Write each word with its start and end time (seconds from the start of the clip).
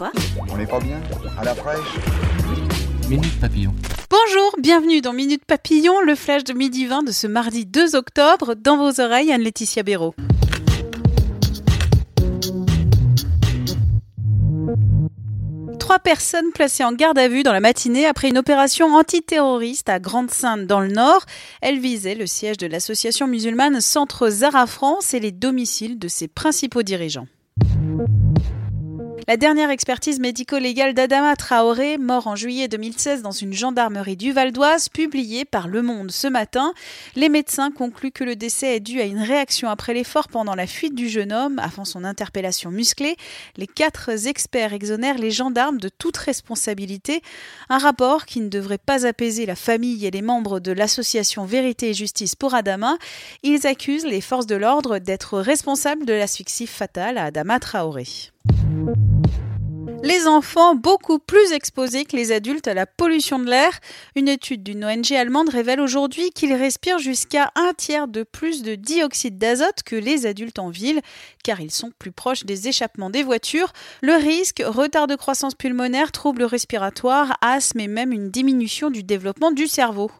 Quoi 0.00 0.12
On 0.50 0.56
n'est 0.56 0.66
pas 0.66 0.80
bien 0.80 0.98
À 1.38 1.44
la 1.44 1.54
fraîche 1.54 1.98
Minute 3.10 3.38
Papillon. 3.38 3.74
Bonjour, 4.08 4.54
bienvenue 4.58 5.02
dans 5.02 5.12
Minute 5.12 5.44
Papillon, 5.44 6.00
le 6.00 6.14
flash 6.14 6.42
de 6.44 6.54
midi 6.54 6.86
20 6.86 7.02
de 7.02 7.12
ce 7.12 7.26
mardi 7.26 7.66
2 7.66 7.96
octobre. 7.96 8.54
Dans 8.54 8.78
vos 8.78 8.98
oreilles, 8.98 9.30
Anne-Laetitia 9.30 9.82
Béraud. 9.82 10.14
Trois 15.78 15.98
personnes 15.98 16.50
placées 16.54 16.84
en 16.84 16.92
garde 16.92 17.18
à 17.18 17.28
vue 17.28 17.42
dans 17.42 17.52
la 17.52 17.60
matinée 17.60 18.06
après 18.06 18.30
une 18.30 18.38
opération 18.38 18.94
antiterroriste 18.94 19.90
à 19.90 19.98
Grande-Sainte 19.98 20.66
dans 20.66 20.80
le 20.80 20.88
Nord. 20.88 21.26
Elle 21.60 21.78
visait 21.78 22.14
le 22.14 22.26
siège 22.26 22.56
de 22.56 22.66
l'association 22.66 23.26
musulmane 23.26 23.82
Centre 23.82 24.30
Zara 24.30 24.66
France 24.66 25.12
et 25.12 25.20
les 25.20 25.30
domiciles 25.30 25.98
de 25.98 26.08
ses 26.08 26.26
principaux 26.26 26.82
dirigeants. 26.82 27.26
La 29.28 29.36
dernière 29.36 29.70
expertise 29.70 30.18
médico-légale 30.18 30.94
d'Adama 30.94 31.36
Traoré, 31.36 31.98
mort 31.98 32.26
en 32.26 32.36
juillet 32.36 32.68
2016 32.68 33.22
dans 33.22 33.30
une 33.30 33.52
gendarmerie 33.52 34.16
du 34.16 34.32
Val 34.32 34.50
d'Oise, 34.52 34.88
publiée 34.88 35.44
par 35.44 35.68
Le 35.68 35.82
Monde 35.82 36.10
ce 36.10 36.26
matin. 36.26 36.72
Les 37.16 37.28
médecins 37.28 37.70
concluent 37.70 38.12
que 38.12 38.24
le 38.24 38.34
décès 38.34 38.76
est 38.76 38.80
dû 38.80 39.00
à 39.00 39.04
une 39.04 39.20
réaction 39.20 39.68
après 39.68 39.94
l'effort 39.94 40.28
pendant 40.28 40.54
la 40.54 40.66
fuite 40.66 40.94
du 40.94 41.08
jeune 41.08 41.32
homme 41.32 41.58
avant 41.58 41.84
son 41.84 42.04
interpellation 42.04 42.70
musclée. 42.70 43.16
Les 43.56 43.66
quatre 43.66 44.26
experts 44.26 44.72
exonèrent 44.72 45.18
les 45.18 45.30
gendarmes 45.30 45.78
de 45.78 45.88
toute 45.88 46.16
responsabilité. 46.16 47.22
Un 47.68 47.78
rapport 47.78 48.26
qui 48.26 48.40
ne 48.40 48.48
devrait 48.48 48.78
pas 48.78 49.06
apaiser 49.06 49.46
la 49.46 49.56
famille 49.56 50.06
et 50.06 50.10
les 50.10 50.22
membres 50.22 50.60
de 50.60 50.72
l'association 50.72 51.44
Vérité 51.44 51.90
et 51.90 51.94
Justice 51.94 52.34
pour 52.34 52.54
Adama. 52.54 52.96
Ils 53.42 53.66
accusent 53.66 54.06
les 54.06 54.20
forces 54.20 54.46
de 54.46 54.56
l'ordre 54.56 54.98
d'être 54.98 55.38
responsables 55.38 56.06
de 56.06 56.14
l'asphyxie 56.14 56.66
fatale 56.66 57.18
à 57.18 57.26
Adama 57.26 57.60
Traoré. 57.60 58.06
Les 60.02 60.26
enfants 60.26 60.74
beaucoup 60.74 61.18
plus 61.18 61.52
exposés 61.52 62.06
que 62.06 62.16
les 62.16 62.32
adultes 62.32 62.66
à 62.66 62.74
la 62.74 62.86
pollution 62.86 63.38
de 63.38 63.50
l'air. 63.50 63.78
Une 64.16 64.28
étude 64.28 64.62
d'une 64.62 64.84
ONG 64.84 65.12
allemande 65.12 65.50
révèle 65.50 65.80
aujourd'hui 65.80 66.30
qu'ils 66.30 66.54
respirent 66.54 66.98
jusqu'à 66.98 67.52
un 67.54 67.72
tiers 67.76 68.08
de 68.08 68.22
plus 68.22 68.62
de 68.62 68.76
dioxyde 68.76 69.36
d'azote 69.36 69.82
que 69.84 69.96
les 69.96 70.24
adultes 70.24 70.58
en 70.58 70.70
ville, 70.70 71.02
car 71.44 71.60
ils 71.60 71.70
sont 71.70 71.92
plus 71.98 72.12
proches 72.12 72.46
des 72.46 72.66
échappements 72.66 73.10
des 73.10 73.22
voitures. 73.22 73.72
Le 74.00 74.14
risque, 74.14 74.62
retard 74.66 75.06
de 75.06 75.16
croissance 75.16 75.54
pulmonaire, 75.54 76.12
troubles 76.12 76.44
respiratoires, 76.44 77.36
asthme 77.42 77.80
et 77.80 77.88
même 77.88 78.12
une 78.12 78.30
diminution 78.30 78.90
du 78.90 79.02
développement 79.02 79.52
du 79.52 79.66
cerveau. 79.66 80.10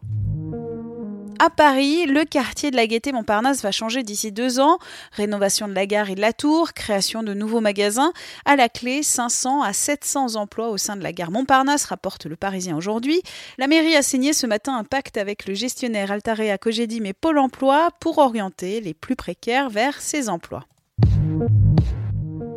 À 1.42 1.48
Paris, 1.48 2.04
le 2.04 2.26
quartier 2.26 2.70
de 2.70 2.76
la 2.76 2.86
Gaîté 2.86 3.12
Montparnasse 3.12 3.62
va 3.62 3.72
changer 3.72 4.02
d'ici 4.02 4.30
deux 4.30 4.60
ans. 4.60 4.76
Rénovation 5.12 5.68
de 5.68 5.72
la 5.72 5.86
gare 5.86 6.10
et 6.10 6.14
de 6.14 6.20
la 6.20 6.34
tour, 6.34 6.74
création 6.74 7.22
de 7.22 7.32
nouveaux 7.32 7.62
magasins. 7.62 8.12
À 8.44 8.56
la 8.56 8.68
clé, 8.68 9.02
500 9.02 9.62
à 9.62 9.72
700 9.72 10.36
emplois 10.36 10.68
au 10.68 10.76
sein 10.76 10.96
de 10.96 11.02
la 11.02 11.14
gare 11.14 11.30
Montparnasse, 11.30 11.86
rapporte 11.86 12.26
le 12.26 12.36
Parisien 12.36 12.76
aujourd'hui. 12.76 13.22
La 13.56 13.68
mairie 13.68 13.96
a 13.96 14.02
signé 14.02 14.34
ce 14.34 14.46
matin 14.46 14.76
un 14.76 14.84
pacte 14.84 15.16
avec 15.16 15.46
le 15.46 15.54
gestionnaire 15.54 16.12
Altarea 16.12 16.58
Cogedim 16.58 17.06
et 17.06 17.14
Pôle 17.14 17.38
emploi 17.38 17.88
pour 18.00 18.18
orienter 18.18 18.82
les 18.82 18.92
plus 18.92 19.16
précaires 19.16 19.70
vers 19.70 19.98
ces 19.98 20.28
emplois. 20.28 20.66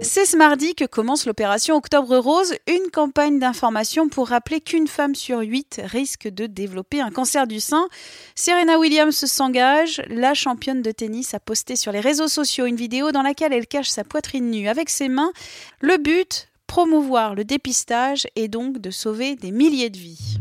C'est 0.03 0.25
ce 0.25 0.35
mardi 0.35 0.75
que 0.75 0.83
commence 0.83 1.25
l'opération 1.25 1.77
Octobre 1.77 2.17
Rose, 2.17 2.53
une 2.67 2.91
campagne 2.91 3.39
d'information 3.39 4.09
pour 4.09 4.27
rappeler 4.27 4.59
qu'une 4.59 4.87
femme 4.87 5.15
sur 5.15 5.39
huit 5.39 5.79
risque 5.83 6.27
de 6.27 6.45
développer 6.45 6.99
un 6.99 7.09
cancer 7.09 7.47
du 7.47 7.61
sein. 7.61 7.87
Serena 8.35 8.77
Williams 8.77 9.25
s'engage. 9.25 10.01
La 10.09 10.33
championne 10.33 10.81
de 10.81 10.91
tennis 10.91 11.33
a 11.33 11.39
posté 11.39 11.77
sur 11.77 11.93
les 11.93 12.01
réseaux 12.01 12.27
sociaux 12.27 12.65
une 12.65 12.75
vidéo 12.75 13.11
dans 13.11 13.21
laquelle 13.21 13.53
elle 13.53 13.65
cache 13.65 13.89
sa 13.89 14.03
poitrine 14.03 14.51
nue 14.51 14.67
avec 14.67 14.89
ses 14.89 15.07
mains. 15.07 15.31
Le 15.79 15.97
but 15.97 16.49
promouvoir 16.67 17.33
le 17.33 17.45
dépistage 17.45 18.27
et 18.35 18.49
donc 18.49 18.79
de 18.79 18.91
sauver 18.91 19.35
des 19.35 19.51
milliers 19.51 19.89
de 19.89 19.97
vies. 19.97 20.37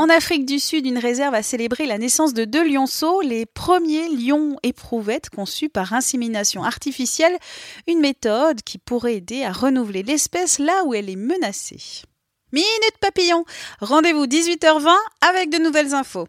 En 0.00 0.08
Afrique 0.08 0.46
du 0.46 0.58
Sud, 0.58 0.86
une 0.86 0.96
réserve 0.96 1.34
a 1.34 1.42
célébré 1.42 1.84
la 1.84 1.98
naissance 1.98 2.32
de 2.32 2.46
deux 2.46 2.66
lionceaux, 2.66 3.20
les 3.20 3.44
premiers 3.44 4.08
lions 4.08 4.56
éprouvettes 4.62 5.28
conçus 5.28 5.68
par 5.68 5.92
insémination 5.92 6.64
artificielle, 6.64 7.36
une 7.86 8.00
méthode 8.00 8.62
qui 8.62 8.78
pourrait 8.78 9.16
aider 9.16 9.44
à 9.44 9.52
renouveler 9.52 10.02
l'espèce 10.02 10.58
là 10.58 10.84
où 10.86 10.94
elle 10.94 11.10
est 11.10 11.16
menacée. 11.16 12.00
Minute 12.50 12.96
papillon, 13.02 13.44
rendez-vous 13.82 14.24
18h20 14.24 14.88
avec 15.20 15.50
de 15.50 15.58
nouvelles 15.58 15.92
infos. 15.92 16.28